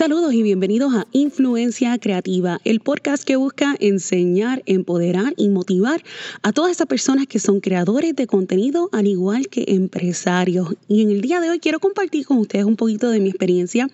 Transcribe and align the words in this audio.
Saludos 0.00 0.32
y 0.32 0.42
bienvenidos 0.42 0.94
a 0.94 1.06
Influencia 1.12 1.98
Creativa, 1.98 2.58
el 2.64 2.80
podcast 2.80 3.22
que 3.22 3.36
busca 3.36 3.76
enseñar, 3.80 4.62
empoderar 4.64 5.34
y 5.36 5.50
motivar 5.50 6.02
a 6.40 6.52
todas 6.52 6.70
esas 6.70 6.86
personas 6.86 7.26
que 7.26 7.38
son 7.38 7.60
creadores 7.60 8.16
de 8.16 8.26
contenido 8.26 8.88
al 8.92 9.06
igual 9.06 9.48
que 9.48 9.66
empresarios. 9.68 10.68
Y 10.88 11.02
en 11.02 11.10
el 11.10 11.20
día 11.20 11.42
de 11.42 11.50
hoy 11.50 11.58
quiero 11.58 11.80
compartir 11.80 12.24
con 12.24 12.38
ustedes 12.38 12.64
un 12.64 12.76
poquito 12.76 13.10
de 13.10 13.20
mi 13.20 13.28
experiencia 13.28 13.90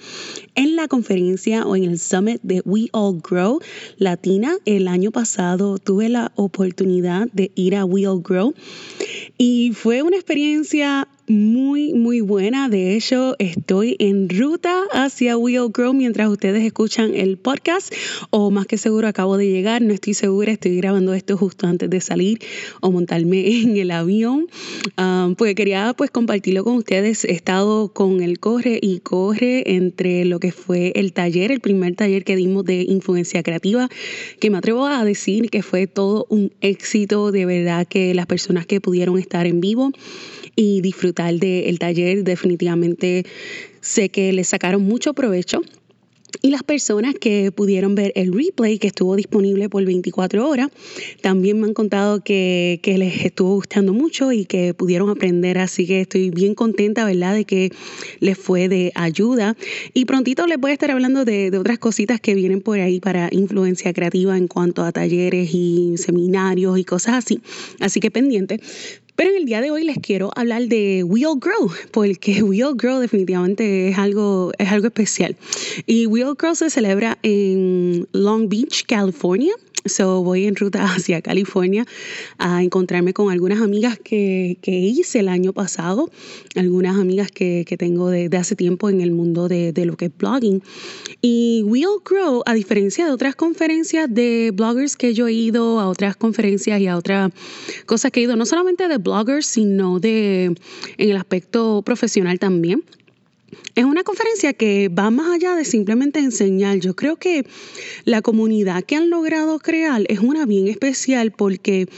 en 0.54 0.77
la 0.77 0.86
conferencia 0.86 1.66
o 1.66 1.74
en 1.74 1.82
el 1.82 1.98
summit 1.98 2.41
de 2.45 2.62
We 2.64 2.86
All 2.93 3.20
Grow 3.20 3.59
Latina. 3.98 4.54
El 4.64 4.86
año 4.86 5.11
pasado 5.11 5.79
tuve 5.79 6.09
la 6.09 6.30
oportunidad 6.36 7.27
de 7.32 7.50
ir 7.57 7.75
a 7.75 7.84
We 7.84 8.07
All 8.07 8.23
Grow 8.23 8.54
y 9.38 9.73
fue 9.75 10.02
una 10.02 10.14
experiencia 10.14 11.09
muy, 11.29 11.93
muy 11.94 12.21
buena. 12.21 12.68
De 12.68 12.94
hecho, 12.94 13.35
estoy 13.39 13.96
en 13.98 14.29
ruta 14.29 14.85
hacia 14.93 15.36
Will 15.36 15.71
Grow 15.72 15.93
mientras 15.93 16.29
ustedes 16.29 16.64
escuchan 16.64 17.14
el 17.14 17.36
podcast 17.36 17.93
o 18.30 18.50
más 18.50 18.66
que 18.66 18.79
seguro 18.79 19.08
acabo 19.08 19.36
de 19.36 19.50
llegar, 19.50 19.82
no 19.82 19.93
estoy 19.93 20.14
segura, 20.14 20.52
estoy 20.52 20.76
grabando 20.76 21.14
esto 21.14 21.36
justo 21.36 21.66
antes 21.66 21.90
de 21.90 22.00
salir 22.00 22.39
o 22.80 22.90
montarme 22.93 23.61
en 23.62 23.76
el 23.76 23.90
avión, 23.90 24.46
um, 24.99 25.35
porque 25.35 25.54
quería 25.54 25.94
pues 25.96 26.11
compartirlo 26.11 26.64
con 26.64 26.76
ustedes. 26.76 27.25
He 27.25 27.32
estado 27.32 27.93
con 27.93 28.22
el 28.22 28.38
corre 28.38 28.79
y 28.80 29.00
corre 29.00 29.74
entre 29.74 30.24
lo 30.24 30.38
que 30.38 30.52
fue 30.52 30.93
el 30.94 31.13
taller, 31.13 31.50
el 31.50 31.61
primer 31.61 31.96
taller 31.96 32.24
que 32.24 32.36
dimos 32.36 32.64
de 32.64 32.83
influencia 32.83 33.42
creativa, 33.42 33.88
que 34.41 34.50
me 34.50 34.58
atrevo 34.58 34.86
a 34.86 35.05
decir 35.05 35.50
que 35.50 35.62
fue 35.62 35.86
todo 35.86 36.27
un 36.28 36.52
éxito, 36.61 37.33
de 37.33 37.47
verdad 37.47 37.86
que 37.86 38.14
las 38.14 38.27
personas 38.27 38.66
que 38.66 38.80
pudieron 38.80 39.19
estar 39.19 39.47
en 39.47 39.61
vivo 39.61 39.92
y 40.56 40.80
disfrutar 40.80 41.34
del 41.34 41.78
taller. 41.78 42.24
Definitivamente 42.24 43.24
sé 43.80 44.08
que 44.08 44.32
le 44.32 44.42
sacaron 44.42 44.82
mucho 44.82 45.14
provecho. 45.14 45.60
Y 46.42 46.50
las 46.50 46.62
personas 46.62 47.14
que 47.14 47.50
pudieron 47.50 47.94
ver 47.94 48.12
el 48.14 48.32
replay 48.32 48.78
que 48.78 48.88
estuvo 48.88 49.16
disponible 49.16 49.68
por 49.68 49.84
24 49.84 50.48
horas, 50.48 50.68
también 51.20 51.58
me 51.58 51.66
han 51.66 51.74
contado 51.74 52.22
que, 52.22 52.80
les 52.84 53.24
estuvo 53.24 53.54
gustando 53.54 53.92
mucho 53.92 54.32
y 54.32 54.44
que 54.44 54.74
pudieron 54.74 55.08
aprender. 55.08 55.58
Así 55.58 55.86
que 55.86 56.02
estoy 56.02 56.30
bien 56.30 56.54
contenta, 56.54 57.04
¿verdad?, 57.04 57.34
de 57.34 57.44
que 57.44 57.72
les 58.20 58.36
fue 58.36 58.68
de 58.68 58.92
ayuda. 58.94 59.56
Y 59.94 60.04
prontito 60.04 60.46
les 60.46 60.58
voy 60.58 60.72
a 60.72 60.74
estar 60.74 60.91
hablando 60.91 61.24
de, 61.24 61.50
de 61.50 61.58
otras 61.58 61.78
cositas 61.78 62.20
que 62.20 62.34
vienen 62.34 62.60
por 62.60 62.80
ahí 62.80 63.00
para 63.00 63.28
influencia 63.32 63.92
creativa 63.92 64.36
en 64.36 64.48
cuanto 64.48 64.82
a 64.82 64.92
talleres 64.92 65.50
y 65.52 65.94
seminarios 65.96 66.78
y 66.78 66.84
cosas 66.84 67.14
así. 67.14 67.41
Así 67.80 68.00
que 68.00 68.10
pendiente. 68.10 68.60
Pero 69.17 69.31
en 69.31 69.36
el 69.39 69.45
día 69.47 69.62
de 69.62 69.70
hoy 69.70 69.83
les 69.83 69.97
quiero 69.98 70.31
hablar 70.36 70.69
de 70.69 71.03
Wheel 71.03 71.39
Grow, 71.41 71.70
porque 71.91 72.42
Wheel 72.42 72.75
Grow 72.75 73.00
definitivamente 73.00 73.89
es 73.89 73.98
algo, 73.98 74.53
es 74.59 74.70
algo 74.70 74.89
especial. 74.89 75.36
Y 75.86 76.05
Wheel 76.05 76.34
Grow 76.39 76.55
se 76.55 76.69
celebra 76.69 77.17
en 77.22 78.06
Long 78.12 78.50
Beach, 78.50 78.84
California. 78.87 79.55
So 79.88 80.22
voy 80.22 80.46
en 80.46 80.56
ruta 80.56 80.84
hacia 80.94 81.22
California 81.22 81.84
a 82.38 82.62
encontrarme 82.62 83.12
con 83.12 83.30
algunas 83.30 83.60
amigas 83.60 83.98
que, 84.02 84.58
que 84.62 84.72
hice 84.72 85.20
el 85.20 85.28
año 85.28 85.52
pasado, 85.52 86.10
algunas 86.54 86.98
amigas 86.98 87.30
que, 87.30 87.64
que 87.66 87.76
tengo 87.76 88.10
de, 88.10 88.30
hace 88.36 88.56
tiempo 88.56 88.90
en 88.90 89.00
el 89.00 89.12
mundo 89.12 89.48
de, 89.48 89.72
de, 89.72 89.86
lo 89.86 89.96
que 89.96 90.06
es 90.06 90.16
blogging. 90.16 90.62
Y 91.22 91.62
We'll 91.64 92.02
Grow, 92.04 92.42
a 92.46 92.54
diferencia 92.54 93.06
de 93.06 93.12
otras 93.12 93.34
conferencias 93.34 94.12
de 94.12 94.52
bloggers 94.54 94.96
que 94.96 95.14
yo 95.14 95.26
he 95.28 95.32
ido, 95.32 95.80
a 95.80 95.88
otras 95.88 96.16
conferencias 96.16 96.80
y 96.80 96.86
a 96.86 96.96
otras 96.96 97.32
cosas 97.86 98.10
que 98.10 98.20
he 98.20 98.22
ido, 98.24 98.36
no 98.36 98.46
solamente 98.46 98.88
de 98.88 98.98
bloggers, 98.98 99.46
sino 99.46 100.00
de 100.00 100.44
en 100.44 101.10
el 101.10 101.16
aspecto 101.16 101.82
profesional 101.82 102.38
también. 102.38 102.82
Es 103.75 103.84
una 103.84 104.02
conferencia 104.02 104.52
que 104.55 104.89
va 104.89 105.11
más 105.11 105.30
allá 105.30 105.55
de 105.55 105.64
simplemente 105.64 106.19
enseñar. 106.19 106.78
Yo 106.78 106.97
creo 106.97 107.16
que 107.16 107.47
la 108.04 108.22
comunidad 108.22 108.82
que 108.82 108.97
han 108.97 109.10
logrado 109.10 109.59
crear 109.59 110.03
es 110.09 110.20
una 110.20 110.47
bien 110.47 110.69
especial 110.69 111.32
porque 111.32 111.88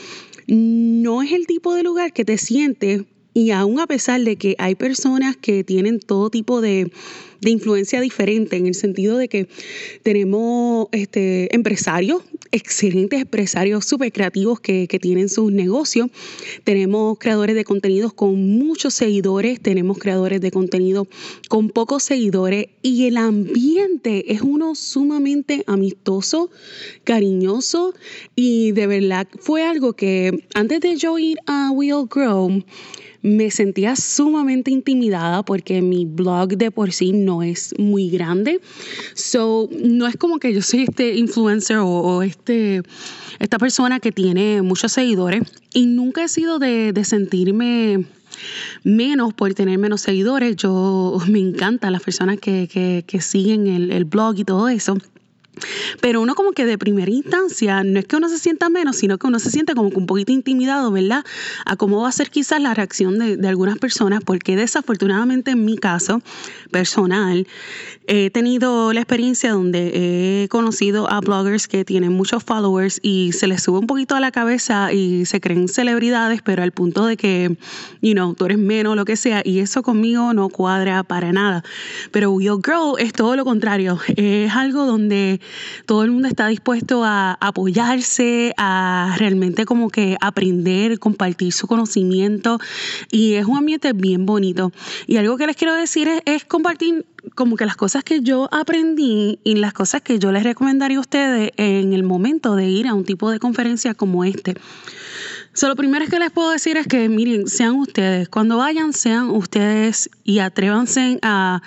no 0.46 1.22
es 1.22 1.32
el 1.32 1.46
tipo 1.46 1.74
de 1.74 1.82
lugar 1.82 2.12
que 2.12 2.24
te 2.24 2.38
sientes 2.38 3.02
y 3.34 3.50
aún 3.50 3.78
a 3.78 3.86
pesar 3.86 4.20
de 4.22 4.36
que 4.36 4.56
hay 4.58 4.74
personas 4.74 5.36
que 5.36 5.62
tienen 5.62 6.00
todo 6.00 6.30
tipo 6.30 6.60
de 6.60 6.90
de 7.40 7.50
influencia 7.50 8.00
diferente 8.00 8.56
en 8.56 8.66
el 8.66 8.74
sentido 8.74 9.18
de 9.18 9.28
que 9.28 9.48
tenemos 10.02 10.88
este, 10.92 11.54
empresarios, 11.54 12.22
excelentes 12.50 13.20
empresarios 13.20 13.84
súper 13.84 14.12
creativos 14.12 14.60
que, 14.60 14.88
que 14.88 14.98
tienen 14.98 15.28
sus 15.28 15.52
negocios, 15.52 16.08
tenemos 16.64 17.18
creadores 17.18 17.54
de 17.54 17.64
contenidos 17.64 18.12
con 18.12 18.58
muchos 18.58 18.94
seguidores, 18.94 19.60
tenemos 19.60 19.98
creadores 19.98 20.40
de 20.40 20.50
contenido 20.50 21.06
con 21.48 21.70
pocos 21.70 22.02
seguidores 22.02 22.66
y 22.82 23.06
el 23.06 23.16
ambiente 23.16 24.32
es 24.32 24.42
uno 24.42 24.74
sumamente 24.74 25.62
amistoso, 25.66 26.50
cariñoso 27.04 27.94
y 28.34 28.72
de 28.72 28.86
verdad 28.86 29.28
fue 29.38 29.62
algo 29.62 29.92
que 29.92 30.44
antes 30.54 30.80
de 30.80 30.96
yo 30.96 31.18
ir 31.18 31.38
a 31.46 31.70
Will 31.70 32.06
Grow, 32.10 32.62
me 33.22 33.50
sentía 33.50 33.96
sumamente 33.96 34.70
intimidada 34.70 35.42
porque 35.42 35.82
mi 35.82 36.04
blog 36.04 36.56
de 36.56 36.70
por 36.70 36.92
sí 36.92 37.12
no 37.12 37.42
es 37.42 37.74
muy 37.78 38.10
grande. 38.10 38.60
So, 39.14 39.68
no 39.72 40.06
es 40.06 40.16
como 40.16 40.38
que 40.38 40.52
yo 40.54 40.62
soy 40.62 40.84
este 40.84 41.16
influencer 41.16 41.78
o, 41.78 42.22
este, 42.22 42.82
esta 43.38 43.58
persona 43.58 44.00
que 44.00 44.12
tiene 44.12 44.62
muchos 44.62 44.92
seguidores 44.92 45.42
y 45.74 45.86
nunca 45.86 46.24
he 46.24 46.28
sido 46.28 46.58
de, 46.58 46.92
sentirme 47.04 48.04
menos 48.84 49.34
por 49.34 49.54
tener 49.54 49.78
menos 49.78 50.02
seguidores. 50.02 50.56
Yo 50.56 51.18
me 51.28 51.40
encantan 51.40 51.92
las 51.92 52.02
personas 52.02 52.38
que, 52.38 53.04
siguen 53.20 53.66
el, 53.66 53.90
el 53.90 54.04
blog 54.04 54.38
y 54.38 54.44
todo 54.44 54.68
eso. 54.68 54.96
Pero 56.00 56.20
uno 56.20 56.34
como 56.34 56.52
que 56.52 56.66
de 56.66 56.78
primera 56.78 57.10
instancia, 57.10 57.82
no 57.84 57.98
es 57.98 58.06
que 58.06 58.16
uno 58.16 58.28
se 58.28 58.38
sienta 58.38 58.68
menos, 58.68 58.96
sino 58.96 59.18
que 59.18 59.26
uno 59.26 59.38
se 59.38 59.50
siente 59.50 59.74
como 59.74 59.90
que 59.90 59.96
un 59.96 60.06
poquito 60.06 60.32
intimidado, 60.32 60.90
¿verdad? 60.90 61.24
A 61.64 61.76
cómo 61.76 62.02
va 62.02 62.08
a 62.08 62.12
ser 62.12 62.30
quizás 62.30 62.60
la 62.60 62.74
reacción 62.74 63.18
de, 63.18 63.48
algunas 63.48 63.78
personas, 63.78 64.22
porque 64.24 64.56
desafortunadamente 64.56 65.52
en 65.52 65.64
mi 65.64 65.78
caso 65.78 66.20
personal, 66.70 67.46
he 68.06 68.30
tenido 68.30 68.92
la 68.92 69.00
experiencia 69.00 69.52
donde 69.52 70.42
he 70.44 70.48
conocido 70.48 71.10
a 71.10 71.20
bloggers 71.20 71.66
que 71.66 71.84
tienen 71.84 72.12
muchos 72.12 72.44
followers 72.44 73.00
y 73.02 73.32
se 73.32 73.46
les 73.46 73.62
sube 73.62 73.78
un 73.78 73.86
poquito 73.86 74.14
a 74.14 74.20
la 74.20 74.30
cabeza 74.30 74.92
y 74.92 75.24
se 75.26 75.40
creen 75.40 75.68
celebridades, 75.68 76.42
pero 76.42 76.62
al 76.62 76.72
punto 76.72 77.06
de 77.06 77.16
que, 77.16 77.56
you 78.02 78.12
know, 78.12 78.34
tú 78.34 78.44
eres 78.46 78.58
menos, 78.58 78.96
lo 78.96 79.04
que 79.04 79.16
sea, 79.16 79.42
y 79.44 79.60
eso 79.60 79.82
conmigo 79.82 80.32
no 80.34 80.48
cuadra 80.48 81.02
para 81.02 81.32
nada. 81.32 81.64
Pero 82.10 82.32
Will 82.32 82.60
Grow 82.62 82.96
es 82.98 83.12
todo 83.12 83.36
lo 83.36 83.44
contrario, 83.44 83.98
es 84.16 84.52
algo 84.52 84.86
donde 84.86 85.40
todo 85.86 86.04
el 86.04 86.10
mundo 86.10 86.28
está 86.28 86.46
dispuesto 86.48 87.04
a 87.04 87.36
apoyarse, 87.40 88.54
a 88.56 89.14
realmente 89.18 89.64
como 89.64 89.90
que 89.90 90.16
aprender, 90.20 90.98
compartir 90.98 91.52
su 91.52 91.66
conocimiento 91.66 92.58
y 93.10 93.34
es 93.34 93.46
un 93.46 93.58
ambiente 93.58 93.92
bien 93.92 94.26
bonito. 94.26 94.72
Y 95.06 95.16
algo 95.16 95.36
que 95.36 95.46
les 95.46 95.56
quiero 95.56 95.74
decir 95.74 96.08
es, 96.24 96.44
compartir 96.44 97.06
como 97.34 97.56
que 97.56 97.66
las 97.66 97.76
cosas 97.76 98.04
que 98.04 98.20
yo 98.20 98.48
aprendí 98.52 99.38
y 99.44 99.56
las 99.56 99.72
cosas 99.72 100.02
que 100.02 100.18
yo 100.18 100.32
les 100.32 100.44
recomendaría 100.44 100.98
a 100.98 101.00
ustedes 101.00 101.50
en 101.56 101.92
el 101.92 102.02
momento 102.02 102.54
de 102.54 102.68
ir 102.68 102.86
a 102.86 102.94
un 102.94 103.04
tipo 103.04 103.30
de 103.30 103.38
conferencia 103.38 103.94
como 103.94 104.24
este. 104.24 104.54
So, 105.58 105.66
lo 105.66 105.74
primero 105.74 106.06
que 106.06 106.20
les 106.20 106.30
puedo 106.30 106.50
decir 106.50 106.76
es 106.76 106.86
que, 106.86 107.08
miren, 107.08 107.48
sean 107.48 107.74
ustedes. 107.74 108.28
Cuando 108.28 108.58
vayan, 108.58 108.92
sean 108.92 109.28
ustedes 109.30 110.08
y 110.22 110.38
atrévanse 110.38 111.18
a, 111.20 111.62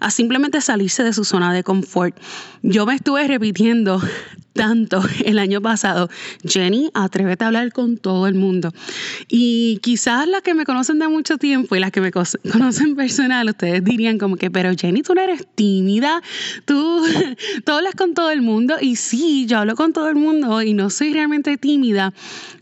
a 0.00 0.10
simplemente 0.10 0.60
salirse 0.60 1.04
de 1.04 1.12
su 1.12 1.22
zona 1.22 1.54
de 1.54 1.62
confort. 1.62 2.18
Yo 2.62 2.84
me 2.84 2.96
estuve 2.96 3.28
repitiendo 3.28 4.02
tanto 4.58 5.00
el 5.24 5.38
año 5.38 5.62
pasado, 5.62 6.10
Jenny, 6.44 6.90
atrévete 6.92 7.44
a 7.44 7.46
hablar 7.46 7.72
con 7.72 7.96
todo 7.96 8.26
el 8.26 8.34
mundo. 8.34 8.72
Y 9.28 9.78
quizás 9.82 10.26
las 10.26 10.42
que 10.42 10.52
me 10.52 10.64
conocen 10.64 10.98
de 10.98 11.06
mucho 11.06 11.38
tiempo 11.38 11.76
y 11.76 11.78
las 11.78 11.92
que 11.92 12.00
me 12.00 12.10
conocen 12.52 12.96
personal, 12.96 13.48
ustedes 13.48 13.84
dirían 13.84 14.18
como 14.18 14.36
que, 14.36 14.50
pero 14.50 14.72
Jenny, 14.76 15.02
tú 15.02 15.14
no 15.14 15.20
eres 15.20 15.46
tímida, 15.54 16.22
tú, 16.64 17.04
tú 17.64 17.72
hablas 17.72 17.94
con 17.94 18.14
todo 18.14 18.32
el 18.32 18.42
mundo. 18.42 18.76
Y 18.80 18.96
sí, 18.96 19.46
yo 19.46 19.58
hablo 19.58 19.76
con 19.76 19.92
todo 19.92 20.08
el 20.08 20.16
mundo 20.16 20.60
y 20.60 20.74
no 20.74 20.90
soy 20.90 21.12
realmente 21.12 21.56
tímida, 21.56 22.12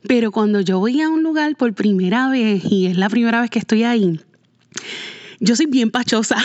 pero 0.06 0.31
cuando 0.31 0.61
yo 0.66 0.80
voy 0.80 1.00
a 1.00 1.08
un 1.08 1.22
lugar 1.22 1.54
por 1.54 1.74
primera 1.74 2.28
vez 2.28 2.64
y 2.68 2.86
es 2.86 2.96
la 2.96 3.08
primera 3.08 3.40
vez 3.40 3.50
que 3.50 3.60
estoy 3.60 3.84
ahí, 3.84 4.20
yo 5.40 5.56
soy 5.56 5.66
bien 5.66 5.90
pachosa. 5.90 6.36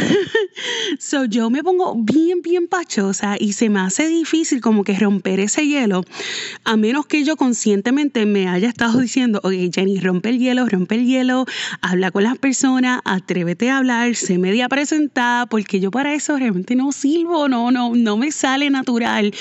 so 1.00 1.26
yo 1.26 1.50
me 1.50 1.64
pongo 1.64 1.96
bien, 1.96 2.42
bien 2.42 2.68
pachosa 2.68 3.36
y 3.40 3.54
se 3.54 3.70
me 3.70 3.80
hace 3.80 4.08
difícil 4.08 4.62
como 4.62 4.84
que 4.84 4.98
romper 4.98 5.40
ese 5.40 5.68
hielo, 5.68 6.04
a 6.64 6.78
menos 6.78 7.06
que 7.06 7.24
yo 7.24 7.38
conscientemente 7.38 8.26
me 8.26 8.48
haya 8.48 8.68
estado 8.68 9.00
diciendo, 9.00 9.40
oye, 9.44 9.70
Jenny, 9.74 10.00
rompe 10.00 10.30
el 10.30 10.40
hielo, 10.40 10.68
rompe 10.68 10.96
el 10.96 11.06
hielo, 11.06 11.46
habla 11.82 12.12
con 12.12 12.24
las 12.24 12.38
personas, 12.38 13.02
atrévete 13.06 13.70
a 13.70 13.78
hablar, 13.78 14.16
sé 14.16 14.38
media 14.38 14.68
presentada, 14.68 15.46
porque 15.46 15.80
yo 15.80 15.92
para 15.92 16.14
eso 16.14 16.38
realmente 16.38 16.76
no 16.76 16.92
sirvo, 16.92 17.48
no, 17.48 17.72
no, 17.72 17.96
no 17.96 18.18
me 18.18 18.32
sale 18.32 18.70
natural. 18.70 19.34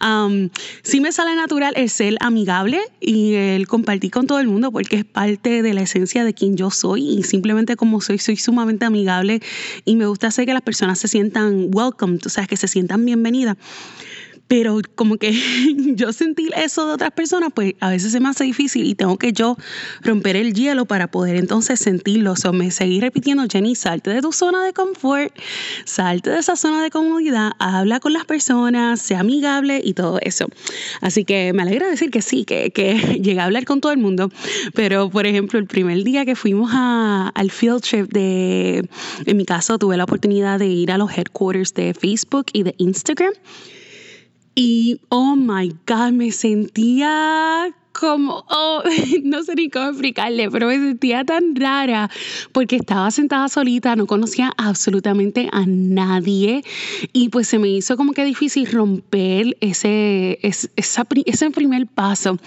Um, 0.00 0.48
sí 0.82 1.00
me 1.00 1.12
sale 1.12 1.34
natural 1.34 1.74
el 1.76 1.90
ser 1.90 2.16
amigable 2.20 2.80
y 3.00 3.34
el 3.34 3.66
compartir 3.66 4.10
con 4.10 4.26
todo 4.26 4.40
el 4.40 4.48
mundo, 4.48 4.70
porque 4.72 4.96
es 4.96 5.04
parte 5.04 5.62
de 5.62 5.74
la 5.74 5.82
esencia 5.82 6.24
de 6.24 6.34
quien 6.34 6.56
yo 6.56 6.70
soy 6.70 7.18
y 7.18 7.22
simplemente 7.22 7.76
como 7.76 8.00
soy, 8.00 8.18
soy 8.18 8.36
sumamente 8.36 8.84
amigable 8.84 8.93
amigable 8.94 9.40
y 9.84 9.96
me 9.96 10.06
gusta 10.06 10.28
hacer 10.28 10.46
que 10.46 10.52
las 10.52 10.62
personas 10.62 10.98
se 10.98 11.08
sientan 11.08 11.70
welcome, 11.72 12.18
tú 12.18 12.28
sabes, 12.30 12.48
que 12.48 12.56
se 12.56 12.68
sientan 12.68 13.04
bienvenidas 13.04 13.56
pero 14.48 14.80
como 14.94 15.16
que 15.16 15.32
yo 15.94 16.12
sentir 16.12 16.52
eso 16.56 16.86
de 16.86 16.94
otras 16.94 17.12
personas, 17.12 17.50
pues 17.54 17.74
a 17.80 17.90
veces 17.90 18.12
se 18.12 18.20
me 18.20 18.28
hace 18.28 18.44
difícil 18.44 18.86
y 18.86 18.94
tengo 18.94 19.16
que 19.16 19.32
yo 19.32 19.56
romper 20.02 20.36
el 20.36 20.52
hielo 20.52 20.84
para 20.84 21.10
poder 21.10 21.36
entonces 21.36 21.80
sentirlo. 21.80 22.34
O 22.44 22.52
me 22.52 22.70
seguir 22.70 23.02
repitiendo, 23.02 23.44
Jenny, 23.50 23.74
salte 23.74 24.10
de 24.10 24.20
tu 24.20 24.32
zona 24.32 24.64
de 24.64 24.72
confort, 24.72 25.32
salte 25.84 26.30
de 26.30 26.38
esa 26.38 26.56
zona 26.56 26.82
de 26.82 26.90
comodidad, 26.90 27.52
habla 27.58 28.00
con 28.00 28.12
las 28.12 28.24
personas, 28.26 29.00
sea 29.00 29.20
amigable 29.20 29.80
y 29.82 29.94
todo 29.94 30.18
eso. 30.20 30.46
Así 31.00 31.24
que 31.24 31.52
me 31.54 31.62
alegra 31.62 31.88
decir 31.88 32.10
que 32.10 32.20
sí, 32.20 32.44
que, 32.44 32.70
que 32.70 32.94
llegué 33.22 33.40
a 33.40 33.44
hablar 33.44 33.64
con 33.64 33.80
todo 33.80 33.92
el 33.92 33.98
mundo, 33.98 34.30
pero 34.74 35.08
por 35.10 35.26
ejemplo, 35.26 35.58
el 35.58 35.66
primer 35.66 36.04
día 36.04 36.24
que 36.24 36.36
fuimos 36.36 36.70
a, 36.74 37.30
al 37.34 37.50
field 37.50 37.80
trip 37.80 38.12
de, 38.12 38.88
en 39.24 39.36
mi 39.36 39.46
caso, 39.46 39.78
tuve 39.78 39.96
la 39.96 40.04
oportunidad 40.04 40.58
de 40.58 40.66
ir 40.66 40.92
a 40.92 40.98
los 40.98 41.16
headquarters 41.16 41.72
de 41.74 41.94
Facebook 41.94 42.46
y 42.52 42.62
de 42.62 42.74
Instagram. 42.78 43.32
Y, 44.54 45.00
oh 45.08 45.34
my 45.34 45.74
God, 45.86 46.12
me 46.12 46.30
sentía 46.30 47.74
como, 47.92 48.44
oh, 48.48 48.82
no 49.24 49.42
sé 49.42 49.54
ni 49.54 49.70
cómo 49.70 49.88
explicarle, 49.88 50.50
pero 50.50 50.66
me 50.66 50.76
sentía 50.76 51.24
tan 51.24 51.56
rara 51.56 52.10
porque 52.52 52.76
estaba 52.76 53.10
sentada 53.10 53.48
solita, 53.48 53.96
no 53.96 54.06
conocía 54.06 54.52
absolutamente 54.56 55.48
a 55.52 55.64
nadie 55.66 56.64
y 57.12 57.28
pues 57.30 57.48
se 57.48 57.58
me 57.58 57.68
hizo 57.68 57.96
como 57.96 58.12
que 58.12 58.24
difícil 58.24 58.70
romper 58.70 59.56
ese, 59.60 60.38
ese, 60.42 60.70
ese 60.76 61.50
primer 61.50 61.86
paso. 61.86 62.38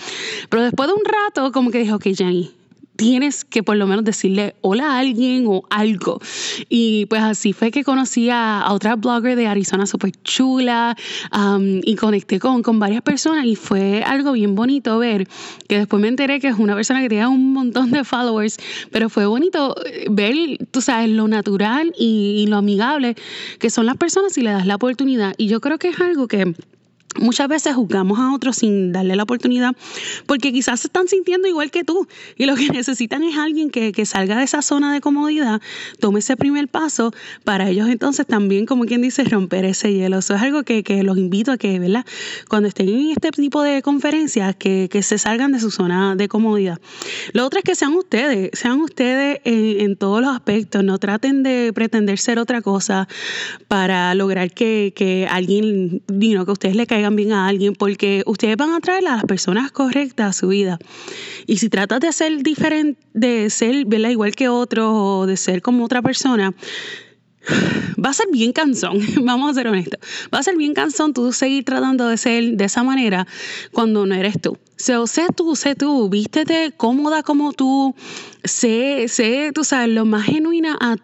Pero 0.50 0.64
después 0.64 0.88
de 0.90 0.96
un 0.96 1.04
rato 1.06 1.52
como 1.52 1.72
que 1.72 1.80
dije, 1.80 1.94
ok, 1.94 2.08
Jenny, 2.16 2.52
tienes 2.98 3.46
que 3.46 3.64
por 3.64 3.78
lo 3.78 3.88
menos 3.88 4.04
decirle 4.04 4.56
hola 4.62 4.94
a 4.94 5.00
alguien 5.00 5.46
o 5.48 5.64
algo. 5.70 6.20
Y 6.68 7.06
pues 7.06 7.22
así 7.22 7.54
fue 7.54 7.72
que 7.72 7.84
conocí 7.84 8.30
a, 8.30 8.66
otra 8.70 8.96
blogger 8.96 9.38
de 9.38 9.48
Arizona 9.48 9.86
súper 9.86 10.12
chula 10.24 10.98
um, 11.34 11.80
y 11.84 11.96
conecté 11.96 12.40
con, 12.40 12.62
con 12.64 12.80
varias 12.80 13.02
personas 13.02 13.46
y 13.46 13.56
fue 13.56 14.04
algo 14.04 14.34
bien 14.34 14.56
bonito 14.56 14.98
ver 14.98 15.28
que 15.70 15.78
después 15.78 16.02
me 16.02 16.10
enteré 16.10 16.40
que 16.40 16.48
es 16.48 16.58
una 16.58 16.76
persona 16.76 17.02
que 17.02 17.10
tenía 17.10 17.30
un 17.30 17.54
montón 17.54 17.92
de 17.92 18.04
followers, 18.04 18.58
pero 18.92 19.10
fue 19.10 19.26
bonito 19.26 19.76
ver, 20.10 20.36
tú 20.72 20.82
sabes, 20.82 21.10
lo 21.10 21.28
natural 21.28 21.94
y 21.98 22.46
lo 22.50 22.58
amigable 22.58 23.16
que 23.60 23.70
son 23.70 23.86
las 23.86 23.98
personas 23.98 24.34
si 24.34 24.42
le 24.42 24.50
das 24.50 24.66
la 24.66 24.76
oportunidad. 24.76 25.34
Y 25.38 25.48
yo 25.48 25.62
creo 25.62 25.78
que 25.78 25.90
es 25.90 26.00
algo 26.00 26.28
que 26.28 26.54
Muchas 27.20 27.48
veces 27.48 27.74
juzgamos 27.74 28.20
a 28.20 28.34
otros 28.34 28.58
sin 28.58 28.92
darle 28.92 29.16
la 29.16 29.24
oportunidad 29.24 29.76
porque 30.28 30.52
quizás 30.52 30.82
se 30.82 30.88
están 30.88 31.08
sintiendo 31.08 31.48
igual 31.48 31.72
que 31.72 31.84
tú 31.84 32.08
y 32.36 32.46
lo 32.46 32.56
que 32.56 32.70
necesitan 32.72 33.24
es 33.24 33.38
alguien 33.38 33.70
que, 33.72 34.06
salga 34.06 34.38
de 34.38 34.44
esa 34.44 34.62
zona 34.62 34.94
de 34.94 35.02
comodidad, 35.02 35.62
tome 36.00 36.20
ese 36.20 36.38
primer 36.38 36.68
paso 36.68 37.12
para 37.44 37.70
ellos 37.70 37.90
entonces 37.90 38.28
también, 38.28 38.66
como 38.66 38.86
quien 38.86 39.02
dice, 39.02 39.24
romper 39.24 39.66
ese 39.66 39.94
hielo. 39.94 40.20
Eso 40.20 40.36
es 40.36 40.42
algo 40.42 40.64
que, 40.64 40.84
los 41.04 41.18
invito 41.18 41.52
a 41.52 41.58
que, 41.58 41.80
¿verdad? 41.80 42.06
Cuando 42.50 42.70
estén 42.70 42.90
en 42.90 43.10
este 43.10 43.32
tipo 43.32 43.64
de 43.64 43.82
conferencias, 43.82 44.56
que, 44.56 44.90
se 45.02 45.18
salgan 45.18 45.52
de 45.52 45.60
su 45.60 45.72
zona 45.72 46.16
de 46.16 46.28
comodidad. 46.28 46.80
Lo 47.34 47.46
otro 47.46 47.60
es 47.60 47.64
que 47.64 47.76
sean 47.76 47.94
ustedes, 47.94 48.52
sean 48.54 48.82
ustedes 48.82 49.40
en, 49.46 49.96
todos 49.96 50.22
los 50.22 50.36
aspectos, 50.36 50.84
no 50.84 50.98
traten 51.00 51.44
de 51.44 51.72
pretender 51.74 52.20
ser 52.20 52.40
otra 52.40 52.62
cosa 52.62 53.08
para 53.68 54.14
lograr 54.16 54.52
que, 54.52 55.28
alguien, 55.32 56.02
you 56.08 56.46
que 56.46 56.52
ustedes 56.52 56.76
le 56.76 56.86
caigan 56.98 57.16
bien 57.16 57.32
a 57.32 57.48
alguien 57.48 57.76
porque 57.76 58.24
ustedes 58.26 58.58
van 58.58 58.72
a 58.72 58.80
traer 58.80 59.06
a 59.08 59.18
las 59.18 59.24
personas 59.26 59.72
correctas 59.72 60.30
a 60.30 60.34
su 60.34 60.48
vida. 60.48 60.80
Y 61.46 61.58
si 61.58 61.70
tratas 61.70 62.00
de 62.00 62.12
ser 62.12 62.42
diferente, 62.42 63.00
de 63.14 63.52
ser 63.52 63.86
¿verdad? 63.86 64.10
igual 64.10 64.36
que 64.36 64.50
otro 64.50 64.94
o 64.94 65.28
de 65.28 65.38
ser 65.38 65.62
como 65.62 65.86
otra 65.86 66.02
persona, 66.02 66.56
va 68.04 68.10
a 68.10 68.14
ser 68.14 68.26
bien 68.32 68.52
cansón, 68.52 69.00
vamos 69.22 69.52
a 69.52 69.54
ser 69.54 69.68
honestos. 69.68 70.00
Va 70.34 70.40
a 70.40 70.44
ser 70.44 70.58
bien 70.58 70.74
cansón 70.74 71.14
tú 71.14 71.32
seguir 71.32 71.66
tratando 71.66 72.08
de 72.08 72.18
ser 72.18 72.58
de 72.58 72.66
esa 72.66 72.84
manera 72.84 73.28
cuando 73.72 74.08
no 74.08 74.16
eres 74.16 74.42
tú. 74.42 74.58
O 74.98 75.08
sé 75.08 75.28
tú, 75.36 75.56
sé 75.56 75.76
tú, 75.76 76.10
vístete 76.10 76.72
cómoda 76.78 77.22
como 77.22 77.54
tú, 77.54 77.94
sé, 78.44 79.08
sé, 79.08 79.52
tú 79.54 79.64
sabes, 79.64 79.90
lo 79.90 80.06
más 80.06 80.26
genuina 80.26 80.76
a 80.80 80.96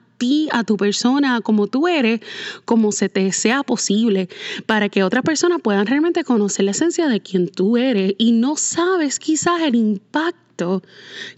a 0.52 0.64
tu 0.64 0.78
persona, 0.78 1.42
como 1.42 1.68
tú 1.68 1.88
eres, 1.88 2.22
como 2.66 2.92
se 2.92 3.10
te 3.10 3.32
sea 3.32 3.64
posible, 3.64 4.30
para 4.66 4.90
que 4.90 5.04
otras 5.04 5.24
personas 5.24 5.60
puedan 5.62 5.86
realmente 5.86 6.24
conocer 6.24 6.66
la 6.66 6.72
esencia 6.72 7.08
de 7.08 7.22
quien 7.22 7.50
tú 7.50 7.78
eres. 7.78 8.14
Y 8.18 8.32
no 8.32 8.56
sabes 8.56 9.20
quizás 9.20 9.62
el 9.62 9.76
impacto 9.76 10.43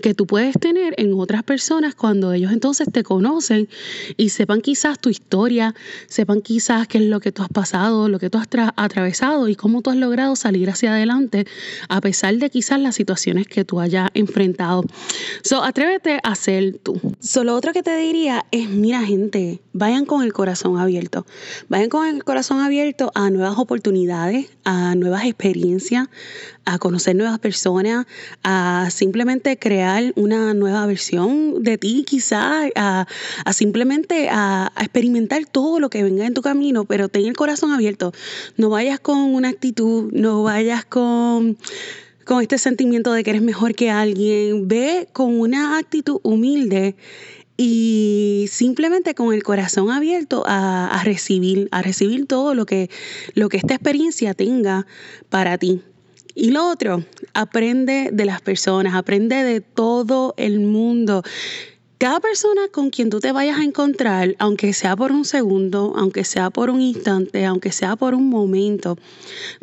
que 0.02 0.14
tú 0.14 0.28
puedes 0.28 0.56
tener 0.60 0.94
en 0.98 1.14
otras 1.14 1.44
personas 1.44 1.96
cuando 1.96 2.34
ellos 2.34 2.52
entonces 2.52 2.88
te 2.92 3.04
conocen 3.04 3.70
y 4.18 4.30
sepan 4.30 4.62
quizás 4.62 5.00
tu 5.00 5.10
historia, 5.10 5.74
sepan 6.08 6.42
quizás 6.42 6.88
qué 6.88 6.98
es 6.98 7.06
lo 7.06 7.20
que 7.20 7.32
tú 7.32 7.42
has 7.42 7.50
pasado, 7.50 8.10
lo 8.10 8.20
que 8.20 8.30
tú 8.30 8.38
has 8.38 8.48
atravesado 8.76 9.48
y 9.48 9.56
cómo 9.56 9.82
tú 9.82 9.90
has 9.90 9.98
logrado 9.98 10.36
salir 10.36 10.70
hacia 10.70 10.94
adelante 10.94 11.46
a 11.90 12.02
pesar 12.02 12.36
de 12.36 12.50
quizás 12.50 12.80
las 12.80 12.96
situaciones 12.96 13.48
que 13.48 13.66
tú 13.66 13.80
hayas 13.80 14.10
enfrentado. 14.14 14.84
So, 15.44 15.64
atrévete 15.64 16.20
a 16.24 16.36
ser 16.36 16.78
tú. 16.78 17.00
So, 17.20 17.44
lo 17.44 17.56
otro 17.56 17.74
que 17.74 17.84
te 17.84 17.96
diría 17.98 18.46
es, 18.52 18.70
mira 18.70 19.02
gente, 19.02 19.62
vayan 19.74 20.06
con 20.06 20.24
el 20.24 20.34
corazón 20.34 20.78
abierto. 20.78 21.26
Vayan 21.70 21.90
con 21.90 22.08
el 22.08 22.24
corazón 22.24 22.60
abierto 22.60 23.12
a 23.16 23.30
nuevas 23.30 23.58
oportunidades, 23.58 24.50
a 24.64 24.96
nuevas 24.96 25.26
experiencias, 25.26 26.08
a 26.66 26.80
conocer 26.80 27.16
nuevas 27.16 27.40
personas, 27.40 28.06
a 28.44 28.90
simplemente 28.92 29.58
crear 29.58 30.12
una 30.16 30.54
nueva 30.54 30.86
versión 30.88 31.64
de 31.64 31.78
ti 31.78 32.04
quizás, 32.08 32.72
a, 32.76 33.06
simplemente 33.54 34.30
a, 34.30 34.72
experimentar 34.80 35.46
todo 35.46 35.80
lo 35.80 35.90
que 35.90 36.04
venga 36.04 36.26
en 36.26 36.34
tu 36.34 36.42
camino, 36.42 36.86
pero 36.86 37.08
ten 37.08 37.26
el 37.26 37.36
corazón 37.36 37.72
abierto. 37.72 38.14
No 38.58 38.70
vayas 38.70 39.00
con 39.00 39.18
una 39.18 39.50
actitud, 39.50 40.12
no 40.12 40.44
vayas 40.44 40.86
con 40.86 41.58
con 42.26 42.42
este 42.42 42.58
sentimiento 42.58 43.14
de 43.14 43.24
que 43.24 43.30
eres 43.30 43.44
mejor 43.44 43.76
que 43.76 43.92
alguien, 43.92 44.68
ve 44.68 45.08
con 45.14 45.40
una 45.40 45.78
actitud 45.78 46.20
humilde 46.24 46.96
y 47.56 48.48
simplemente 48.50 49.14
con 49.14 49.32
el 49.32 49.44
corazón 49.44 49.92
abierto 49.92 50.44
a, 50.48 50.88
a, 50.88 51.04
recibir, 51.04 51.70
a 51.72 51.84
recibir 51.84 52.26
todo 52.26 52.56
lo 52.56 52.66
que, 52.66 52.90
lo 53.36 53.48
que 53.48 53.58
esta 53.58 53.76
experiencia 53.76 54.34
tenga 54.34 54.88
para 55.30 55.60
ti. 55.60 55.84
Y 56.36 56.52
lo 56.52 56.70
otro, 56.70 57.06
aprende 57.34 58.10
de 58.12 58.26
las 58.26 58.42
personas, 58.42 58.94
aprende 58.94 59.44
de 59.46 59.62
todo 59.62 60.34
el 60.36 60.60
mundo. 60.60 61.24
Cada 62.06 62.20
persona 62.20 62.68
con 62.72 62.92
quien 62.92 63.10
tú 63.10 63.20
te 63.20 63.32
vayas 63.32 63.58
a 63.58 63.64
encontrar, 63.64 64.36
aunque 64.38 64.74
sea 64.74 64.96
por 64.96 65.12
un 65.12 65.26
segundo, 65.26 65.96
aunque 65.98 66.24
sea 66.24 66.52
por 66.52 66.70
un 66.70 66.80
instante, 66.80 67.46
aunque 67.46 67.72
sea 67.72 67.96
por 67.96 68.14
un 68.14 68.30
momento, 68.30 68.96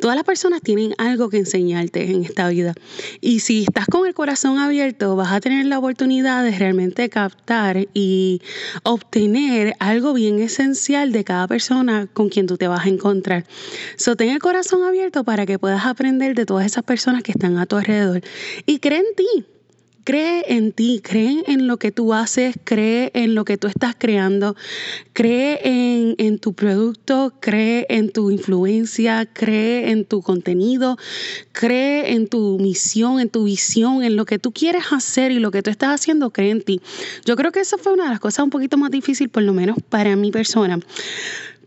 todas 0.01 0.17
las 0.17 0.25
personas 0.25 0.61
tienen 0.61 0.93
algo 0.99 1.29
que 1.29 1.37
enseñarte 1.37 2.11
en 2.11 2.25
esta 2.25 2.49
vida. 2.49 2.75
Y 3.21 3.39
si 3.39 3.63
estás 3.63 3.87
con 3.87 4.09
el 4.09 4.15
corazón 4.15 4.59
abierto, 4.59 5.15
vas 5.15 5.31
a 5.31 5.41
tener 5.41 5.67
la 5.67 5.79
oportunidad 5.79 6.43
de 6.43 6.51
realmente 6.59 7.09
captar 7.11 7.87
y 7.95 8.43
obtener 8.83 9.75
algo 9.79 10.13
bien 10.13 10.41
esencial 10.41 11.13
de 11.13 11.23
cada 11.23 11.47
persona 11.47 12.09
con 12.13 12.29
quien 12.29 12.49
tú 12.49 12.57
te 12.57 12.67
vas 12.67 12.87
a 12.87 12.89
encontrar. 12.89 13.47
So, 13.97 14.17
ten 14.17 14.31
el 14.31 14.41
corazón 14.41 14.83
abierto 14.83 15.23
para 15.23 15.47
que 15.47 15.61
puedas 15.61 15.87
aprender 15.87 16.35
de 16.35 16.45
todas 16.45 16.67
esas 16.67 16.83
personas 16.83 17.23
que 17.23 17.31
están 17.31 17.57
a 17.59 17.67
tu 17.67 17.77
alrededor. 17.77 18.21
Y 18.67 18.81
cree 18.81 18.99
en 18.99 19.15
ti 19.15 19.47
cree 20.05 20.45
en 20.49 20.73
ti, 20.73 21.01
cree 21.03 21.43
en 21.47 21.67
lo 21.67 21.77
que 21.77 21.93
tú 21.93 22.15
haces, 22.15 22.57
cree 22.65 23.11
en 23.15 23.35
lo 23.35 23.45
que 23.45 23.57
tú 23.57 23.69
estás 23.69 23.95
creando, 23.99 24.57
cree 25.13 25.61
en, 26.19 26.39
tu 26.39 26.55
producto, 26.55 27.33
cree 27.41 27.87
en 27.89 28.11
tu 28.11 28.31
influencia, 28.31 29.27
cree 29.33 29.91
en 29.91 30.05
tu 30.05 30.23
contenido, 30.23 30.97
cree 31.53 32.13
en 32.13 32.29
tu 32.29 32.59
misión, 32.59 33.21
en 33.21 33.29
tu 33.29 33.45
visión, 33.45 34.03
en 34.03 34.17
lo 34.17 34.25
que 34.25 34.39
tú 34.39 34.53
quieres 34.53 34.85
hacer 34.93 35.33
y 35.33 35.39
lo 35.39 35.51
que 35.51 35.63
tú 35.63 35.71
estás 35.71 35.91
haciendo, 36.01 36.31
cree 36.31 36.51
en 36.51 36.63
ti. 36.63 36.81
Yo 37.25 37.37
creo 37.37 37.53
que 37.53 37.61
eso 37.61 37.79
fue 37.79 37.93
una 37.93 38.05
de 38.05 38.11
las 38.11 38.21
cosas 38.21 38.45
un 38.45 38.51
poquito 38.51 38.77
más 38.77 38.91
difíciles, 38.91 39.31
por 39.31 39.43
lo 39.43 39.53
menos 39.53 39.77
para 39.89 40.17
mi 40.17 40.31
persona. 40.31 40.81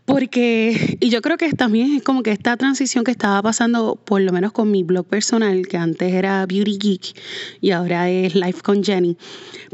Porque, 0.06 0.96
y 1.00 1.10
yo 1.10 1.20
creo 1.20 1.36
que 1.36 1.52
también 1.52 1.94
es 1.94 2.02
como 2.02 2.22
que 2.22 2.30
esta 2.30 2.56
transición 2.56 3.04
que 3.04 3.10
estaba 3.10 3.42
pasando, 3.42 3.96
por 3.96 4.22
lo 4.22 4.32
menos 4.32 4.52
con 4.52 4.70
mi 4.70 4.82
blog 4.82 5.06
personal, 5.06 5.66
que 5.66 5.76
antes 5.76 6.12
era 6.14 6.46
Beauty 6.46 6.78
Geek 6.78 7.20
y 7.60 7.72
ahora 7.72 8.08
es 8.08 8.34
Life 8.34 8.62
con 8.62 8.82
Jenny. 8.82 9.18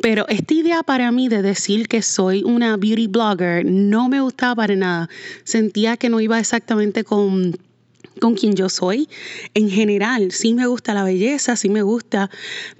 Pero 0.00 0.26
esta 0.28 0.54
idea 0.54 0.82
para 0.82 1.12
mí 1.12 1.28
de 1.28 1.42
decir 1.42 1.86
que 1.86 2.02
soy 2.02 2.42
una 2.42 2.76
beauty 2.76 3.06
blogger 3.06 3.64
no 3.64 4.08
me 4.08 4.20
gustaba 4.20 4.56
para 4.56 4.74
nada. 4.74 5.08
Sentía 5.44 5.96
que 5.96 6.08
no 6.08 6.20
iba 6.20 6.40
exactamente 6.40 7.04
con 7.04 7.56
con 8.20 8.34
quien 8.34 8.54
yo 8.54 8.68
soy. 8.68 9.08
En 9.54 9.68
general, 9.68 10.32
sí 10.32 10.54
me 10.54 10.66
gusta 10.66 10.94
la 10.94 11.02
belleza, 11.02 11.56
sí 11.56 11.68
me 11.68 11.82
gusta, 11.82 12.30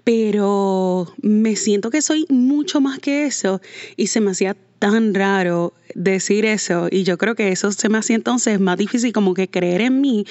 pero 0.05 1.13
me 1.21 1.57
siento 1.57 1.91
que 1.91 2.03
soy 2.03 2.27
mucho 2.29 2.81
más 2.81 2.99
que 2.99 3.27
eso 3.27 3.61
y 3.97 4.07
se 4.07 4.21
me 4.21 4.31
hacía 4.31 4.57
tan 4.83 5.15
raro 5.15 5.75
decir 5.95 6.45
eso 6.45 6.89
y 6.91 7.05
yo 7.05 7.17
creo 7.17 7.37
que 7.37 7.53
eso 7.53 7.71
se 7.71 7.89
me 7.89 7.99
hace 7.99 8.15
entonces 8.15 8.59
más 8.59 8.77
difícil 8.77 9.13
como 9.13 9.33
que 9.33 9.47
creer 9.47 9.81
en 9.83 10.01
mí 10.01 10.25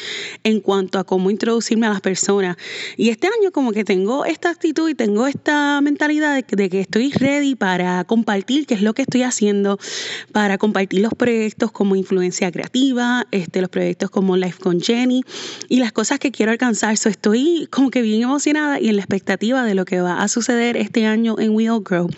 en 0.43 0.59
cuanto 0.59 0.99
a 0.99 1.05
cómo 1.05 1.31
introducirme 1.31 1.87
a 1.87 1.91
las 1.91 2.01
personas. 2.01 2.57
Y 2.97 3.11
este 3.11 3.27
año 3.27 3.53
como 3.53 3.71
que 3.71 3.85
tengo 3.85 4.25
esta 4.25 4.49
actitud 4.49 4.89
y 4.89 4.95
tengo 4.95 5.25
esta 5.25 5.79
mentalidad 5.79 6.35
de 6.35 6.43
de 6.53 6.69
que 6.69 6.81
estoy 6.81 7.11
ready 7.11 7.55
para 7.55 8.03
compartir 8.03 8.65
qué 8.65 8.73
es 8.73 8.81
lo 8.81 8.93
que 8.93 9.03
estoy 9.03 9.23
haciendo, 9.23 9.79
para 10.33 10.57
compartir 10.57 10.99
los 10.99 11.13
proyectos 11.13 11.71
como 11.71 11.95
influencia 11.95 12.51
creativa, 12.51 13.25
este, 13.31 13.61
los 13.61 13.69
proyectos 13.69 14.09
como 14.09 14.35
Life 14.35 14.59
con 14.59 14.81
Jenny 14.81 15.23
y 15.69 15.79
las 15.79 15.93
cosas 15.93 16.19
que 16.19 16.31
quiero 16.31 16.51
alcanzar. 16.51 16.97
So 16.97 17.07
estoy 17.07 17.69
como 17.71 17.89
que 17.89 18.01
bien 18.01 18.23
emocionada 18.23 18.81
y 18.81 18.89
en 18.89 18.97
la 18.97 19.03
expectativa 19.03 19.63
de 19.63 19.75
lo 19.75 19.85
que 19.85 20.01
va 20.01 20.21
a 20.21 20.27
suceder 20.27 20.75
este 20.75 21.05
año 21.05 21.39
en 21.39 21.51
Will 21.51 21.83
Grow. 21.85 22.09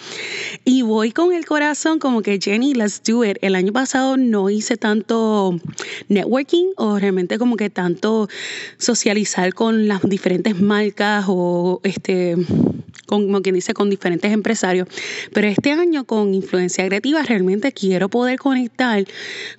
Y 0.65 0.81
voy 0.81 1.11
con 1.11 1.31
el 1.31 1.45
corazón 1.45 1.99
como 1.99 2.22
que 2.23 2.39
Jenny, 2.41 2.73
let's 2.73 3.01
do 3.03 3.23
it. 3.23 3.37
El 3.41 3.55
año 3.55 3.71
pasado 3.71 4.17
no 4.17 4.49
hice 4.49 4.77
tanto 4.77 5.59
networking 6.07 6.69
o 6.77 6.97
realmente 6.97 7.37
como 7.37 7.57
que 7.57 7.69
tanto 7.69 8.27
socializar 8.77 9.53
con 9.53 9.87
las 9.87 10.01
diferentes 10.01 10.59
marcas 10.59 11.25
o 11.27 11.79
este 11.83 12.35
como 13.21 13.41
quien 13.41 13.55
dice, 13.55 13.73
con 13.73 13.89
diferentes 13.89 14.31
empresarios. 14.31 14.87
Pero 15.33 15.47
este 15.47 15.71
año 15.71 16.05
con 16.05 16.33
Influencia 16.33 16.85
Creativa 16.85 17.21
realmente 17.23 17.71
quiero 17.71 18.09
poder 18.09 18.39
conectar 18.39 19.05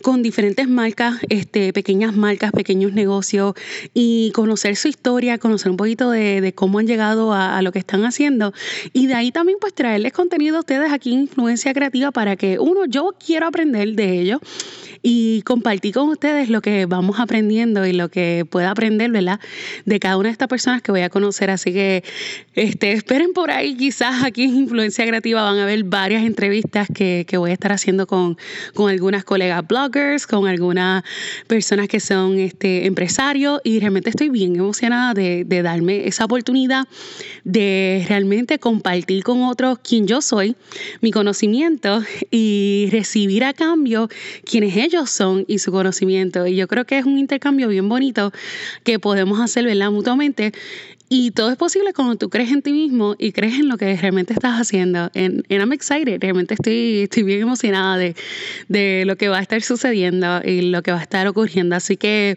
con 0.02 0.22
diferentes 0.22 0.68
marcas, 0.68 1.16
este, 1.28 1.72
pequeñas 1.72 2.14
marcas, 2.14 2.52
pequeños 2.52 2.92
negocios 2.92 3.54
y 3.92 4.32
conocer 4.32 4.76
su 4.76 4.88
historia, 4.88 5.38
conocer 5.38 5.70
un 5.70 5.76
poquito 5.76 6.10
de, 6.10 6.52
cómo 6.54 6.78
han 6.78 6.86
llegado 6.86 7.32
a, 7.32 7.56
a, 7.56 7.62
lo 7.62 7.72
que 7.72 7.78
están 7.78 8.04
haciendo. 8.04 8.52
Y 8.92 9.06
de 9.06 9.14
ahí 9.14 9.32
también 9.32 9.58
pues 9.60 9.74
traerles 9.74 10.12
contenido 10.12 10.56
a 10.56 10.60
ustedes 10.60 10.92
aquí 10.92 11.12
en 11.12 11.20
Influencia 11.20 11.72
Creativa 11.72 12.10
para 12.10 12.36
que 12.36 12.58
uno, 12.58 12.84
yo 12.86 13.14
quiero 13.18 13.46
aprender 13.46 13.94
de 13.94 14.20
ellos 14.20 14.40
y 15.06 15.42
compartir 15.42 15.92
con 15.92 16.08
ustedes 16.08 16.48
lo 16.48 16.62
que 16.62 16.86
vamos 16.86 17.20
aprendiendo 17.20 17.84
y 17.84 17.92
lo 17.92 18.08
que 18.08 18.46
pueda 18.48 18.70
aprender, 18.70 19.10
¿verdad? 19.10 19.38
De 19.84 20.00
cada 20.00 20.16
una 20.16 20.30
de 20.30 20.32
estas 20.32 20.48
personas 20.48 20.80
que 20.80 20.92
voy 20.92 21.02
a 21.02 21.10
conocer. 21.10 21.50
Así 21.50 21.74
que 21.74 22.02
este, 22.54 22.92
esperen 22.92 23.34
por 23.34 23.43
ahí, 23.50 23.76
quizás 23.76 24.22
aquí 24.24 24.44
en 24.44 24.56
Influencia 24.56 25.06
Creativa 25.06 25.42
van 25.42 25.58
a 25.58 25.66
ver 25.66 25.84
varias 25.84 26.24
entrevistas 26.24 26.88
que, 26.92 27.24
que 27.28 27.36
voy 27.36 27.50
a 27.50 27.54
estar 27.54 27.72
haciendo 27.72 28.06
con, 28.06 28.36
con, 28.74 28.90
algunas 28.90 29.24
colegas 29.24 29.66
bloggers, 29.66 30.26
con 30.26 30.46
algunas 30.46 31.04
personas 31.46 31.88
que 31.88 32.00
son 32.00 32.38
este, 32.38 32.86
empresarios 32.86 33.60
y 33.64 33.80
realmente 33.80 34.10
estoy 34.10 34.28
bien 34.28 34.56
emocionada 34.56 35.14
de, 35.14 35.44
de 35.44 35.62
darme 35.62 36.06
esa 36.06 36.24
oportunidad 36.24 36.86
de 37.44 38.04
realmente 38.08 38.58
compartir 38.58 39.22
con 39.22 39.42
otros 39.42 39.78
quién 39.78 40.06
yo 40.06 40.20
soy, 40.20 40.56
mi 41.00 41.10
conocimiento 41.10 42.02
y 42.30 42.88
recibir 42.90 43.44
a 43.44 43.52
cambio 43.52 44.08
quienes 44.44 44.76
ellos 44.76 45.10
son 45.10 45.44
y 45.48 45.58
su 45.58 45.72
conocimiento. 45.72 46.46
Y 46.46 46.56
yo 46.56 46.68
creo 46.68 46.84
que 46.84 46.98
es 46.98 47.04
un 47.04 47.18
intercambio 47.18 47.68
bien 47.68 47.88
bonito 47.88 48.32
que 48.82 48.98
podemos 48.98 49.40
hacer, 49.40 49.64
¿verdad? 49.64 49.90
Mutuamente. 49.90 50.52
Y 51.08 51.32
todo 51.32 51.50
es 51.50 51.56
posible 51.56 51.92
cuando 51.92 52.16
tú 52.16 52.30
crees 52.30 52.50
en 52.50 52.62
ti 52.62 52.72
mismo 52.72 53.14
y 53.18 53.32
crees 53.32 53.54
en 53.54 53.68
lo 53.68 53.76
que 53.76 53.94
realmente 53.96 54.32
estás 54.32 54.58
haciendo. 54.60 55.10
En, 55.14 55.44
en 55.48 55.60
I'm 55.60 55.72
excited, 55.72 56.18
realmente 56.20 56.54
estoy, 56.54 57.02
estoy 57.02 57.22
bien 57.22 57.42
emocionada 57.42 57.98
de, 57.98 58.16
de 58.68 59.04
lo 59.06 59.16
que 59.16 59.28
va 59.28 59.38
a 59.38 59.42
estar 59.42 59.60
sucediendo 59.62 60.40
y 60.44 60.62
lo 60.62 60.82
que 60.82 60.92
va 60.92 60.98
a 60.98 61.02
estar 61.02 61.26
ocurriendo. 61.28 61.76
Así 61.76 61.96
que 61.96 62.36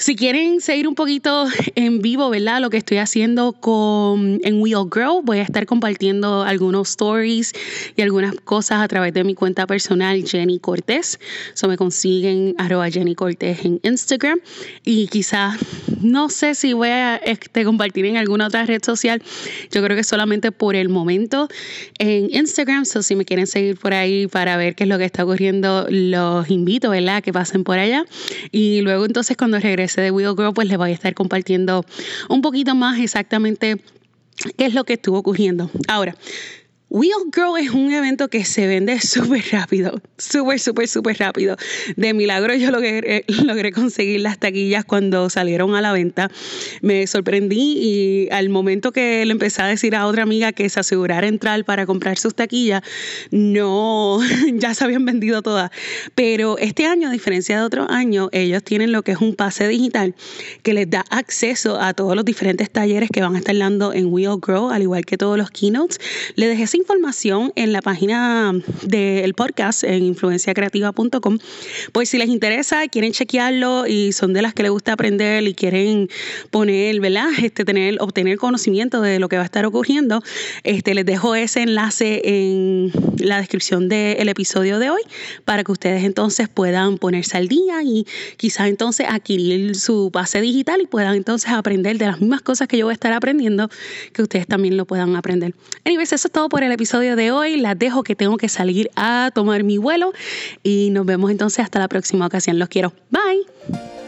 si 0.00 0.16
quieren 0.16 0.62
seguir 0.62 0.88
un 0.88 0.94
poquito 0.94 1.46
en 1.74 2.00
vivo, 2.00 2.30
¿verdad? 2.30 2.60
Lo 2.62 2.70
que 2.70 2.78
estoy 2.78 2.96
haciendo 2.96 3.52
con, 3.52 4.40
en 4.42 4.60
Will 4.60 4.88
Grow, 4.88 5.20
voy 5.22 5.40
a 5.40 5.42
estar 5.42 5.66
compartiendo 5.66 6.42
algunos 6.42 6.88
stories 6.88 7.52
y 7.96 8.00
algunas 8.00 8.34
cosas 8.36 8.80
a 8.80 8.88
través 8.88 9.12
de 9.12 9.24
mi 9.24 9.34
cuenta 9.34 9.66
personal, 9.66 10.26
Jenny 10.26 10.58
Cortés. 10.58 11.20
So 11.52 11.68
me 11.68 11.76
consiguen 11.76 12.54
arroba 12.56 12.88
Jenny 12.90 13.14
Cortés 13.14 13.62
en 13.66 13.78
Instagram. 13.82 14.40
Y 14.86 15.06
quizás, 15.08 15.58
no 16.00 16.30
sé 16.30 16.54
si 16.54 16.72
voy 16.72 16.88
a 16.88 17.16
este, 17.16 17.64
compartir 17.64 18.06
en 18.06 18.16
alguna 18.16 18.46
otra 18.46 18.64
red 18.64 18.82
social. 18.82 19.22
Yo 19.70 19.82
creo 19.82 19.98
que 19.98 20.04
solamente 20.04 20.50
por 20.50 20.76
el 20.76 20.88
momento 20.88 21.48
en 21.98 22.34
Instagram. 22.34 22.86
So 22.86 23.02
si 23.02 23.16
me 23.16 23.26
quieren 23.26 23.46
seguir 23.46 23.76
por 23.76 23.92
ahí 23.92 24.26
para 24.26 24.56
ver 24.56 24.74
qué 24.74 24.84
es 24.84 24.88
lo 24.88 24.96
que 24.96 25.04
está 25.04 25.24
ocurriendo, 25.24 25.86
los 25.90 26.48
invito, 26.48 26.88
¿verdad? 26.88 27.22
Que 27.22 27.34
pasen 27.34 27.64
por 27.64 27.78
allá. 27.78 28.06
Y 28.50 28.80
luego 28.80 29.04
entonces 29.04 29.36
cuando 29.36 29.60
regrese 29.60 29.89
de 29.96 30.10
Will 30.10 30.34
Grow, 30.34 30.52
pues 30.52 30.68
les 30.68 30.78
voy 30.78 30.90
a 30.90 30.94
estar 30.94 31.14
compartiendo 31.14 31.84
un 32.28 32.42
poquito 32.42 32.74
más 32.74 32.98
exactamente 32.98 33.82
qué 34.56 34.66
es 34.66 34.74
lo 34.74 34.84
que 34.84 34.94
estuvo 34.94 35.18
ocurriendo. 35.18 35.70
Ahora, 35.88 36.16
Wheel 36.92 37.30
Girl 37.32 37.56
es 37.56 37.70
un 37.70 37.92
evento 37.92 38.26
que 38.26 38.44
se 38.44 38.66
vende 38.66 39.00
súper 39.00 39.44
rápido, 39.52 40.02
súper, 40.18 40.58
súper, 40.58 40.88
súper 40.88 41.18
rápido. 41.18 41.56
De 41.96 42.12
milagro 42.14 42.52
yo 42.54 42.72
logré, 42.72 43.24
logré 43.44 43.70
conseguir 43.70 44.20
las 44.22 44.38
taquillas 44.38 44.84
cuando 44.84 45.30
salieron 45.30 45.76
a 45.76 45.80
la 45.80 45.92
venta. 45.92 46.32
Me 46.82 47.06
sorprendí 47.06 47.78
y 47.78 48.28
al 48.32 48.48
momento 48.48 48.90
que 48.90 49.24
le 49.24 49.30
empecé 49.30 49.62
a 49.62 49.66
decir 49.66 49.94
a 49.94 50.04
otra 50.04 50.24
amiga 50.24 50.50
que 50.50 50.68
se 50.68 50.80
asegurara 50.80 51.28
entrar 51.28 51.64
para 51.64 51.86
comprar 51.86 52.18
sus 52.18 52.34
taquillas, 52.34 52.82
no, 53.30 54.18
ya 54.54 54.74
se 54.74 54.82
habían 54.82 55.04
vendido 55.04 55.42
todas. 55.42 55.70
Pero 56.16 56.58
este 56.58 56.86
año, 56.86 57.08
a 57.08 57.12
diferencia 57.12 57.56
de 57.56 57.62
otros 57.62 57.86
años, 57.88 58.30
ellos 58.32 58.64
tienen 58.64 58.90
lo 58.90 59.02
que 59.02 59.12
es 59.12 59.18
un 59.18 59.36
pase 59.36 59.68
digital 59.68 60.16
que 60.64 60.74
les 60.74 60.90
da 60.90 61.04
acceso 61.10 61.80
a 61.80 61.94
todos 61.94 62.16
los 62.16 62.24
diferentes 62.24 62.68
talleres 62.68 63.10
que 63.12 63.22
van 63.22 63.36
a 63.36 63.38
estar 63.38 63.56
dando 63.56 63.92
en 63.92 64.06
Wheel 64.06 64.38
Grow, 64.42 64.70
al 64.70 64.82
igual 64.82 65.06
que 65.06 65.16
todos 65.16 65.38
los 65.38 65.52
keynotes. 65.52 66.00
Le 66.34 66.48
dejé 66.48 66.66
información 66.80 67.52
en 67.56 67.72
la 67.72 67.82
página 67.82 68.52
del 68.82 69.34
podcast 69.34 69.84
en 69.84 70.02
influenciacreativa.com. 70.02 71.38
Pues 71.92 72.08
si 72.08 72.18
les 72.18 72.28
interesa, 72.28 72.88
quieren 72.88 73.12
chequearlo 73.12 73.86
y 73.86 74.12
son 74.12 74.32
de 74.32 74.42
las 74.42 74.54
que 74.54 74.62
les 74.62 74.72
gusta 74.72 74.94
aprender 74.94 75.46
y 75.46 75.54
quieren 75.54 76.08
poner, 76.50 77.00
¿verdad? 77.00 77.28
Este, 77.50 77.64
tener, 77.64 77.96
obtener 78.00 78.38
conocimiento 78.38 79.00
de 79.00 79.18
lo 79.18 79.28
que 79.28 79.36
va 79.36 79.42
a 79.42 79.44
estar 79.44 79.64
ocurriendo, 79.66 80.22
este, 80.62 80.94
les 80.94 81.04
dejo 81.04 81.34
ese 81.34 81.62
enlace 81.62 82.22
en 82.24 82.92
la 83.18 83.38
descripción 83.38 83.88
del 83.88 84.28
episodio 84.28 84.78
de 84.78 84.90
hoy 84.90 85.00
para 85.44 85.64
que 85.64 85.72
ustedes 85.72 86.04
entonces 86.04 86.48
puedan 86.48 86.98
ponerse 86.98 87.36
al 87.36 87.48
día 87.48 87.82
y 87.82 88.06
quizás 88.36 88.68
entonces 88.68 89.06
adquirir 89.08 89.74
su 89.76 90.10
base 90.10 90.40
digital 90.40 90.80
y 90.80 90.86
puedan 90.86 91.14
entonces 91.16 91.50
aprender 91.50 91.98
de 91.98 92.06
las 92.06 92.20
mismas 92.20 92.42
cosas 92.42 92.68
que 92.68 92.78
yo 92.78 92.86
voy 92.86 92.92
a 92.92 92.94
estar 92.94 93.12
aprendiendo, 93.12 93.68
que 94.12 94.22
ustedes 94.22 94.46
también 94.46 94.76
lo 94.76 94.86
puedan 94.86 95.16
aprender. 95.16 95.54
Anyways, 95.84 96.12
eso 96.12 96.28
es 96.28 96.32
todo 96.32 96.48
por 96.48 96.62
el 96.70 96.74
episodio 96.74 97.16
de 97.16 97.32
hoy. 97.32 97.56
Las 97.56 97.78
dejo 97.78 98.02
que 98.02 98.14
tengo 98.14 98.36
que 98.36 98.48
salir 98.48 98.90
a 98.96 99.30
tomar 99.34 99.64
mi 99.64 99.78
vuelo 99.78 100.12
y 100.62 100.90
nos 100.90 101.04
vemos 101.04 101.30
entonces 101.30 101.64
hasta 101.64 101.78
la 101.78 101.88
próxima 101.88 102.26
ocasión. 102.26 102.58
Los 102.58 102.68
quiero. 102.68 102.92
Bye. 103.10 103.99